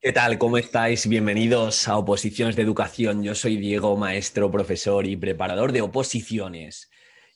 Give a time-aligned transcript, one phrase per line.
[0.00, 0.38] ¿Qué tal?
[0.38, 1.08] ¿Cómo estáis?
[1.08, 3.22] Bienvenidos a Oposiciones de Educación.
[3.24, 6.90] Yo soy Diego, maestro, profesor y preparador de oposiciones.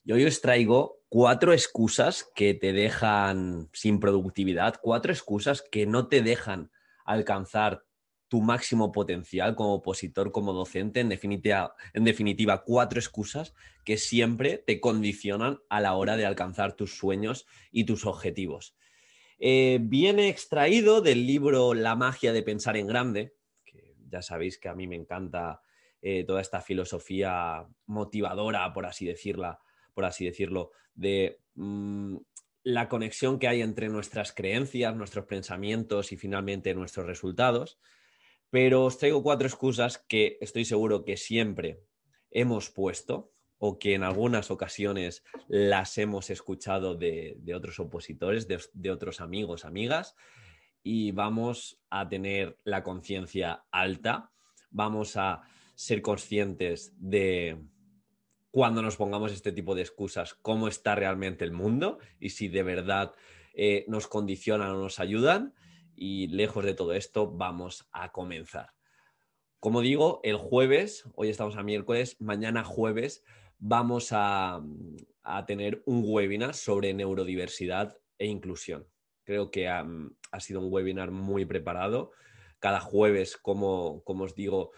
[0.04, 6.08] Y hoy os traigo cuatro excusas que te dejan sin productividad, cuatro excusas que no
[6.08, 6.70] te dejan
[7.04, 7.84] alcanzar
[8.28, 13.54] tu máximo potencial como opositor, como docente, en definitiva, en definitiva, cuatro excusas
[13.84, 18.76] que siempre te condicionan a la hora de alcanzar tus sueños y tus objetivos.
[19.42, 24.68] Eh, viene extraído del libro La magia de pensar en grande, que ya sabéis que
[24.68, 25.62] a mí me encanta
[26.02, 29.58] eh, toda esta filosofía motivadora, por así decirla,
[29.94, 32.16] por así decirlo, de mm,
[32.64, 37.78] la conexión que hay entre nuestras creencias, nuestros pensamientos y finalmente nuestros resultados.
[38.50, 41.80] Pero os traigo cuatro excusas que estoy seguro que siempre
[42.30, 43.32] hemos puesto
[43.62, 50.16] o que en algunas ocasiones las hemos escuchado de, otros opositores, de, otros amigos, amigas,
[50.82, 54.30] y vamos a tener la conciencia alta,
[54.70, 55.42] vamos a
[55.74, 57.58] ser conscientes de
[58.50, 62.62] cuando nos pongamos este tipo de excusas, cómo está realmente el mundo y si de
[62.62, 63.12] verdad
[63.52, 65.54] eh, nos condicionan o nos ayudan.
[65.94, 68.70] Y lejos de todo esto, vamos a comenzar.
[69.58, 73.22] Como digo, el jueves, hoy estamos a miércoles, mañana jueves
[73.60, 74.62] vamos a,
[75.46, 78.88] tener un webinar sobre neurodiversidad e inclusión.
[79.24, 79.86] Creo que ha,
[80.40, 82.10] sido un webinar muy preparado.
[82.58, 84.72] Cada jueves, como, como os digo,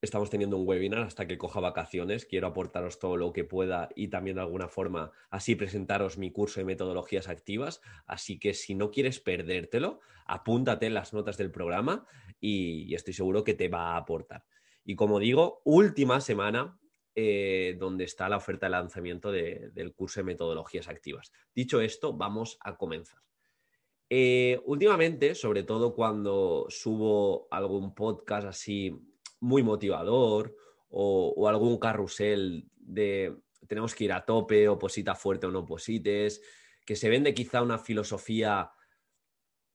[0.00, 2.26] estamos teniendo un webinar hasta que coja vacaciones.
[2.26, 6.60] Quiero aportaros todo lo que pueda y también de alguna forma así presentaros mi curso
[6.60, 7.80] de metodologías activas.
[8.06, 12.06] Así que si no quieres perdértelo, apúntate en las notas del programa
[12.38, 14.44] y estoy seguro que te va a aportar.
[14.84, 16.78] Y como digo, última semana
[17.20, 21.32] eh, donde está la oferta de lanzamiento del curso de metodologías activas.
[21.52, 23.20] Dicho esto, vamos a comenzar.
[24.08, 28.96] Eh, últimamente, sobre todo cuando subo algún podcast así
[29.40, 30.54] muy motivador
[30.90, 36.40] o, algún carrusel de tenemos que ir a tope, oposita fuerte o no oposites,
[36.86, 38.70] que se vende quizá una filosofía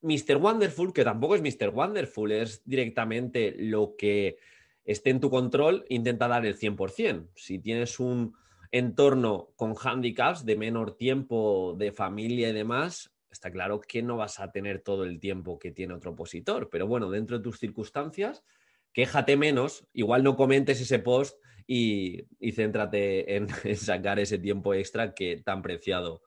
[0.00, 0.38] Mr.
[0.38, 1.68] Wonderful, que tampoco es Mr.
[1.68, 4.38] Wonderful, es directamente lo que
[4.84, 7.28] esté en tu control, intenta dar el 100%.
[7.34, 8.34] Si tienes un
[8.70, 14.40] entorno con handicaps de menor tiempo, de familia y demás, está claro que no vas
[14.40, 16.68] a tener todo el tiempo que tiene otro opositor.
[16.70, 18.44] Pero bueno, dentro de tus circunstancias,
[18.92, 25.36] quéjate menos, igual no comentes ese post y, céntrate en, sacar ese tiempo extra que
[25.38, 26.22] tan preciado,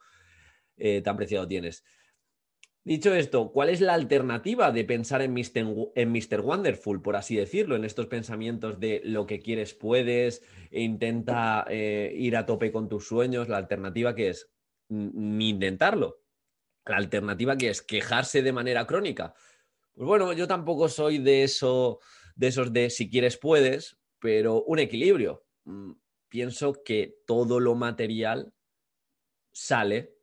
[0.78, 1.84] eh, tan preciado tienes.
[2.88, 6.40] Dicho esto, ¿cuál es la alternativa de pensar en Mr.
[6.40, 12.14] Wonderful, por así decirlo, en estos pensamientos de lo que quieres puedes, e intenta eh,
[12.16, 13.50] ir a tope con tus sueños?
[13.50, 14.50] La alternativa que es
[14.88, 16.22] ni intentarlo.
[16.86, 19.34] La alternativa que es quejarse de manera crónica.
[19.94, 22.00] Pues bueno, yo tampoco soy de eso,
[22.38, 25.46] de esos de si quieres puedes, pero un equilibrio.
[25.66, 25.92] Mm,
[26.30, 28.54] pienso que todo lo material
[29.52, 30.16] sale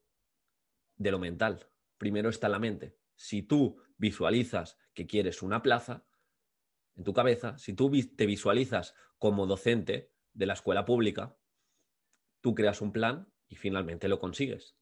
[0.97, 1.69] de lo mental
[2.04, 2.98] primero está la mente.
[3.16, 6.04] Si tú visualizas que quieres una plaza
[6.97, 11.34] en tu cabeza, si tú te visualizas como docente de la escuela pública,
[12.42, 14.76] tú creas un plan y finalmente lo consigues.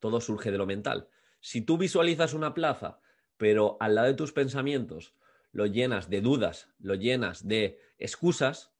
[0.00, 1.08] Todo surge de lo mental.
[1.38, 2.98] Si tú visualizas una plaza,
[3.36, 5.14] pero al lado de tus pensamientos
[5.52, 8.74] lo llenas de dudas, lo llenas de excusas,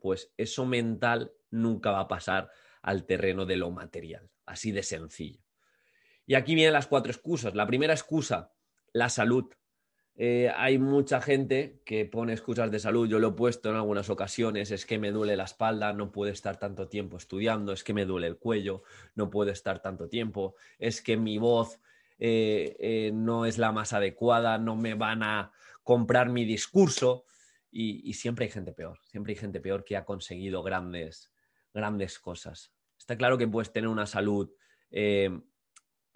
[0.00, 2.50] pues eso mental nunca va a pasar
[2.82, 4.32] al terreno de lo material.
[4.46, 5.43] Así de sencillo.
[6.26, 7.54] Y aquí vienen las cuatro excusas.
[7.54, 8.52] La primera excusa,
[8.92, 9.46] la salud.
[10.16, 14.10] Eh, hay mucha gente que pone excusas de salud, yo lo he puesto en algunas
[14.10, 17.94] ocasiones, es que me duele la espalda, no puedo estar tanto tiempo estudiando, es que
[17.94, 18.84] me duele el cuello,
[19.16, 21.80] no puedo estar tanto tiempo, es que mi voz
[22.20, 25.50] eh, eh, no es la más adecuada, no me van a
[25.82, 27.24] comprar mi discurso
[27.72, 31.32] y, y, siempre hay gente peor, siempre hay gente peor que ha conseguido grandes,
[31.72, 32.72] grandes cosas.
[32.96, 34.48] Está claro que puedes tener una salud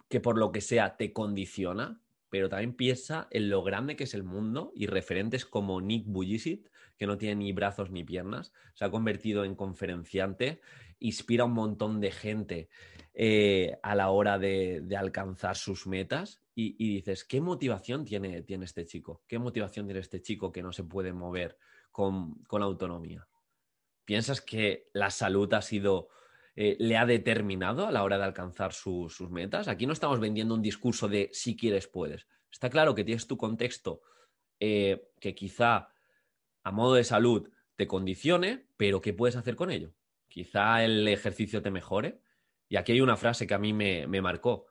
[0.09, 4.13] que por lo que sea te condiciona, pero también piensa en lo grande que es
[4.13, 8.85] el mundo y referentes como Nick Bujicic, que no tiene ni brazos ni piernas, se
[8.85, 10.59] ha convertido en conferenciante,
[10.99, 12.69] inspira a un montón de gente
[13.13, 18.85] eh, a la hora de, alcanzar sus metas y, dices, ¿qué motivación tiene, tiene este
[18.85, 19.23] chico?
[19.27, 21.57] ¿Qué motivación tiene este chico que no se puede mover
[21.89, 23.25] con, con autonomía?
[24.03, 26.09] ¿Piensas que la salud ha sido
[26.61, 29.69] eh, le ha determinado a la hora de alcanzar sus metas.
[29.69, 32.27] Aquí no estamos vendiendo un discurso de si quieres, puedes.
[32.51, 34.01] Está claro que tienes tu contexto
[34.59, 35.87] eh, que quizá
[36.63, 39.93] a modo de salud te condicione, pero ¿qué puedes hacer con ello?
[40.27, 42.19] Quizá el ejercicio te mejore.
[42.67, 44.67] Y aquí hay una frase que a mí me, me marcó.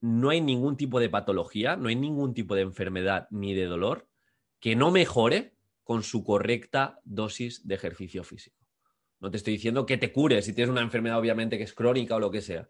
[0.00, 4.08] No hay ningún tipo de patología, no hay ningún tipo de enfermedad ni de dolor
[4.60, 8.59] que no mejore con su correcta dosis de ejercicio físico.
[9.20, 12.16] No te estoy diciendo que te cures si tienes una enfermedad obviamente que es crónica
[12.16, 12.68] o lo que sea,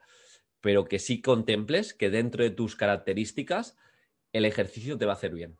[0.61, 3.77] pero que sí contemples que dentro de tus características
[4.33, 5.57] el ejercicio te va a hacer bien.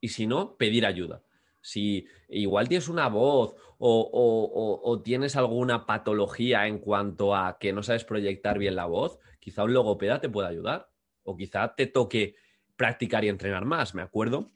[0.00, 1.22] Y si no, pedir ayuda.
[1.60, 8.04] Si igual tienes una voz o, tienes alguna patología en cuanto a que no sabes
[8.04, 10.90] proyectar bien la voz, quizá un logopeda te pueda ayudar.
[11.22, 12.34] O quizá te toque
[12.76, 13.94] practicar y entrenar más.
[13.94, 14.50] Me acuerdo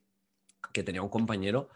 [0.72, 1.68] que tenía un compañero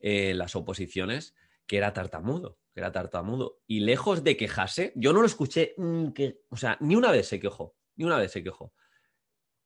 [0.00, 1.36] en las oposiciones
[1.66, 3.60] que era tartamudo, que era tartamudo.
[3.66, 5.74] Y lejos de quejarse, yo no lo escuché,
[6.14, 8.72] que, o sea, ni una vez se quejó, ni una vez se quejó.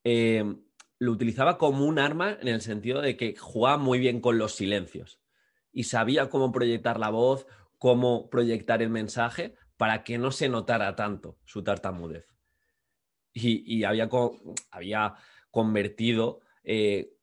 [0.05, 0.45] Eh,
[0.99, 4.55] lo utilizaba como un arma en el sentido de que jugaba muy bien con los
[4.55, 5.21] silencios
[5.73, 7.47] y sabía cómo proyectar la voz,
[7.79, 12.27] cómo proyectar el mensaje para que no se notara tanto su tartamudez.
[13.35, 14.09] Y, había,
[14.71, 15.15] había,
[15.51, 17.16] convertido eh,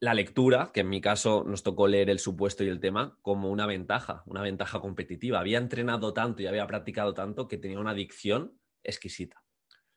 [0.00, 3.50] la lectura, que en mi caso nos tocó leer el supuesto y el tema, como
[3.50, 5.40] una ventaja, una ventaja competitiva.
[5.40, 9.44] Había entrenado tanto y había practicado tanto que tenía una dicción exquisita.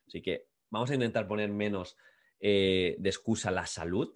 [0.06, 1.96] Así que vamos a intentar poner menos
[2.42, 4.14] eh, de excusa la salud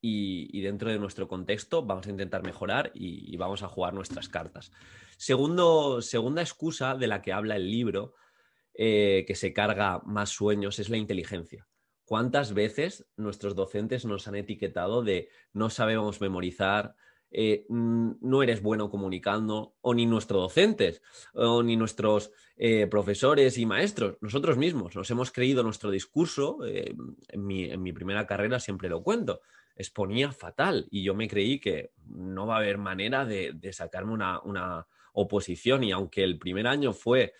[0.00, 4.72] y, dentro de nuestro contexto vamos a intentar mejorar y, vamos a jugar nuestras cartas.
[5.16, 8.14] Segunda excusa de la que habla el libro,
[8.74, 11.66] eh, que se carga más sueños, es la inteligencia.
[12.06, 16.94] ¿Cuántas veces nuestros docentes nos han etiquetado de no sabemos memorizar,
[17.32, 21.02] eh, no eres bueno comunicando, o ni nuestros docentes,
[21.34, 26.94] o ni nuestros eh, profesores y maestros, nosotros mismos nos hemos creído nuestro discurso, eh,
[27.28, 29.40] en, mi, primera carrera siempre lo cuento,
[29.74, 34.86] exponía fatal y yo me creí que no va a haber manera de, sacarme una
[35.12, 35.82] oposición.
[35.82, 37.34] Y aunque el primer año fue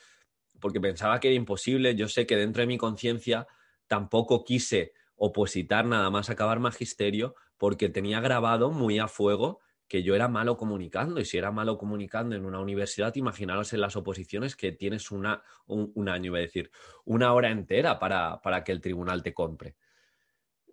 [0.60, 3.46] porque pensaba que era imposible, yo sé que dentro de mi conciencia
[3.88, 10.14] tampoco quise opositar nada más acabar magisterio porque tenía grabado muy a fuego que yo
[10.14, 14.56] era malo comunicando y si era malo comunicando en una universidad, imaginaros en las oposiciones
[14.56, 16.70] que tienes una, un, año, iba a decir,
[17.04, 19.76] una hora entera para, para que el tribunal te compre.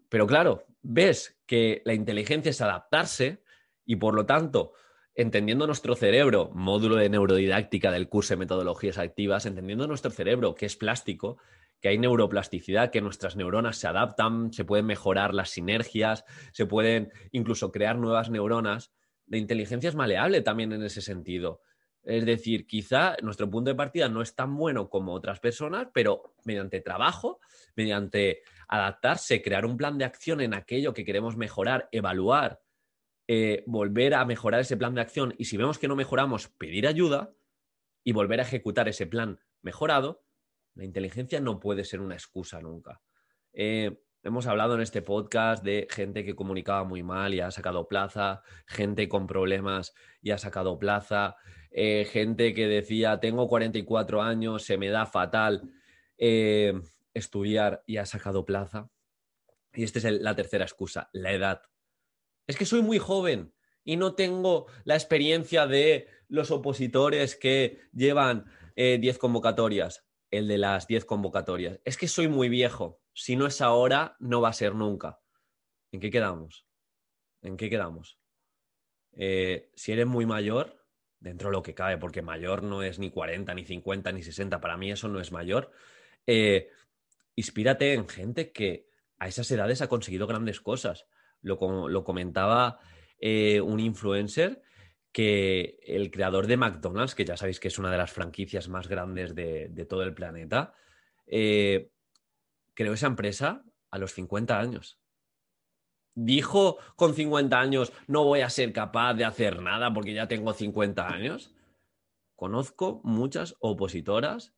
[0.09, 3.43] Pero claro, ves que la inteligencia es adaptarse
[3.85, 4.73] y por lo tanto,
[5.15, 10.65] entendiendo nuestro cerebro, módulo de neurodidáctica del curso de metodologías activas, entendiendo nuestro cerebro que
[10.65, 11.37] es plástico,
[11.83, 17.11] que hay neuroplasticidad, que nuestras neuronas se adaptan, se pueden mejorar las sinergias, se pueden
[17.33, 18.93] incluso crear nuevas neuronas,
[19.27, 21.59] la inteligencia es maleable también en ese sentido.
[22.01, 26.33] Es decir, quizá nuestro punto de partida no es tan bueno como otras personas, pero
[26.45, 27.41] mediante trabajo,
[27.75, 32.61] mediante adaptarse, crear un plan de acción en aquello que queremos mejorar, evaluar,
[33.27, 36.87] eh, volver a mejorar ese plan de acción y si vemos que no mejoramos, pedir
[36.87, 37.33] ayuda
[38.05, 40.22] y volver a ejecutar ese plan mejorado,
[40.75, 43.01] la inteligencia no puede ser una excusa nunca.
[43.53, 47.89] Eh, Hemos hablado en este podcast de gente que comunicaba muy mal y ha sacado
[47.89, 51.35] plaza, gente con problemas y ha sacado plaza,
[51.71, 55.73] eh, gente que decía, tengo 44 años, se me da fatal
[56.17, 56.73] eh,
[57.13, 58.89] estudiar y ha sacado plaza.
[59.73, 61.61] Y esta es la tercera excusa, la edad.
[62.47, 63.53] Es que soy muy joven
[63.83, 68.45] y no tengo la experiencia de los opositores que llevan
[68.77, 71.79] 10 eh, convocatorias, el de las 10 convocatorias.
[71.85, 75.19] Es que soy muy viejo si no es ahora, no va a ser nunca.
[75.91, 76.65] ¿En qué quedamos?
[77.43, 78.17] ¿En qué quedamos?
[79.11, 80.83] Eh, si eres muy mayor,
[81.19, 84.59] dentro de lo que cabe, porque mayor no es ni 40, ni 50, ni 60,
[84.59, 85.71] para mí eso no es mayor,
[86.25, 86.71] eh,
[87.35, 91.05] inspírate en gente que a esas edades ha conseguido grandes cosas.
[91.41, 92.79] Lo, lo comentaba
[93.19, 94.63] eh, un influencer
[95.13, 98.89] que el creador de McDonald's, que ya sabéis que es una de las franquicias más
[98.89, 100.73] grandes de, todo el planeta,
[101.25, 104.99] creó esa empresa a los 50 años.
[106.15, 110.53] Dijo con 50 años, no voy a ser capaz de hacer nada porque ya tengo
[110.53, 111.53] 50 años.
[112.35, 114.53] Conozco muchas opositoras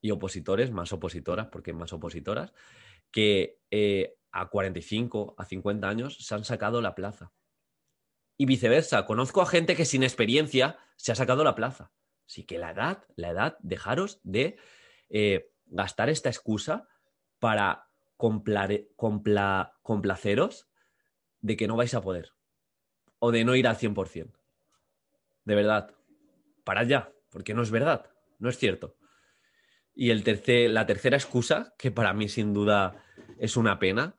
[0.00, 2.52] y opositores, más opositoras, porque más opositoras,
[3.10, 7.32] que eh, a 45, a 50 años se han sacado la plaza.
[8.38, 11.92] Y viceversa, conozco a gente que sin experiencia se ha sacado la plaza.
[12.26, 14.56] Así que la edad, la edad, dejaros de
[15.10, 16.88] eh, gastar esta excusa
[17.38, 18.86] para complaceros
[21.40, 22.32] de que no vais a poder
[23.18, 24.32] o de no ir al 100%.
[25.44, 25.94] De verdad,
[26.64, 28.96] parad ya, porque no es verdad, no es cierto.
[29.94, 30.22] Y el
[30.72, 33.02] la tercera excusa, que para mí sin duda
[33.38, 34.16] es una pena,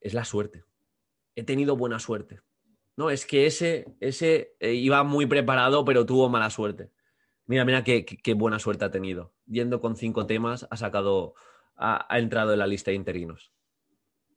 [0.00, 0.64] es la suerte.
[1.36, 2.40] He tenido buena suerte.
[2.96, 6.90] No, es que ese, ese eh, iba muy preparado, pero tuvo mala suerte.
[7.46, 9.32] Mira, mira qué, qué buena suerte ha tenido.
[9.46, 11.34] Yendo con cinco temas, ha sacado
[11.76, 13.52] ha, entrado en la lista de interinos.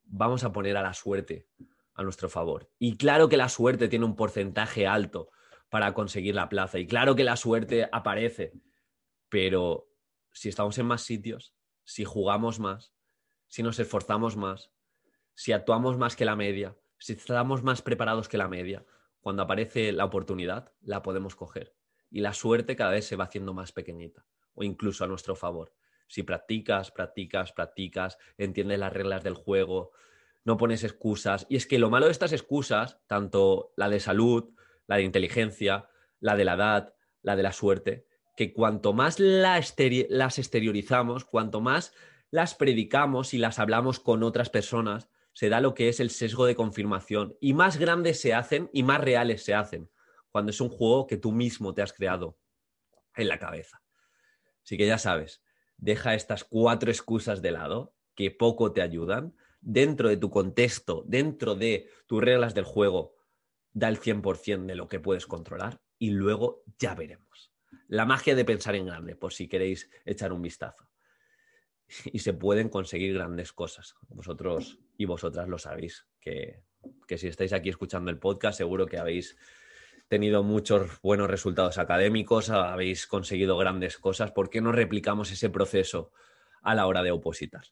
[0.06, 1.48] Vamos a poner a la suerte
[1.94, 2.70] a nuestro favor.
[2.80, 5.30] Y claro que la suerte tiene un porcentaje alto
[5.70, 6.80] para conseguir la plaza.
[6.80, 8.54] Y claro que la suerte aparece.
[9.30, 9.90] Pero
[10.32, 12.94] si estamos en más sitios, si jugamos más,
[13.48, 14.72] si nos esforzamos más,
[15.34, 18.84] si actuamos más que la media, si estamos más preparados que la media,
[19.22, 21.76] cuando aparece la oportunidad, la podemos coger.
[22.10, 25.72] Y la suerte cada vez se va haciendo más pequeñita, o incluso a nuestro favor.
[26.08, 29.92] Si practicas, practicas, practicas, entiendes las reglas del juego,
[30.46, 31.46] no pones excusas.
[31.48, 34.56] Y es que lo malo de estas excusas, tanto la de salud,
[34.88, 35.88] la de inteligencia,
[36.20, 41.94] la de la edad, la de la suerte, que cuanto más las exteriorizamos, cuanto más
[42.32, 46.46] las predicamos y las hablamos con otras personas, se da lo que es el sesgo
[46.46, 47.36] de confirmación.
[47.42, 49.92] Y más grandes se hacen y más reales se hacen
[50.32, 52.40] cuando es un juego que tú mismo te has creado
[53.16, 53.84] en la cabeza.
[54.64, 55.44] Así que ya sabes,
[55.76, 59.36] deja estas cuatro excusas de lado que poco te ayudan.
[59.60, 63.16] Dentro de tu contexto, dentro de tus reglas del juego,
[63.74, 67.52] da el 100% de lo que puedes controlar y luego ya veremos.
[67.88, 70.88] La magia de pensar en grande, por si queréis echar un vistazo.
[72.12, 73.96] Y se pueden conseguir grandes cosas.
[74.10, 76.64] Vosotros y vosotras lo sabéis, que,
[77.08, 79.38] que si estáis aquí escuchando el podcast, seguro que habéis
[80.08, 84.32] tenido muchos buenos resultados académicos, habéis conseguido grandes cosas.
[84.32, 86.12] ¿Por qué no replicamos ese proceso
[86.62, 87.64] a la hora de opositar?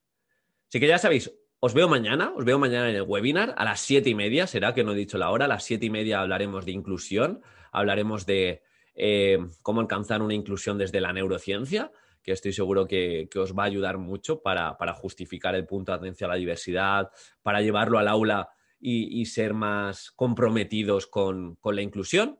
[0.67, 3.79] Así que ya sabéis, os veo mañana, os veo mañana en el webinar a las
[3.79, 6.19] siete y media, será que no he dicho la hora, a las siete y media
[6.19, 7.41] hablaremos de inclusión,
[7.71, 8.63] hablaremos de
[8.95, 11.91] eh, cómo alcanzar una inclusión desde la neurociencia,
[12.23, 16.31] que estoy seguro que, os va a ayudar mucho para, justificar el punto de atención
[16.31, 17.11] a la diversidad,
[17.41, 18.49] para llevarlo al aula
[18.79, 22.39] y, ser más comprometidos con, la inclusión.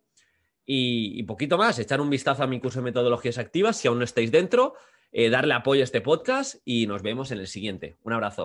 [0.66, 4.06] Y, poquito más, echar un vistazo a mi curso de metodologías activas si aún no
[4.06, 4.76] estáis dentro,
[5.12, 7.98] eh, darle apoyo a este podcast y nos vemos en el siguiente.
[8.04, 8.42] Un abrazo.